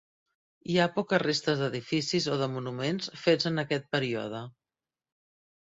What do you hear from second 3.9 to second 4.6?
període.